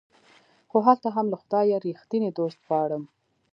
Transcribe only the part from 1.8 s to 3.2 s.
ريښتيني دوست غواړم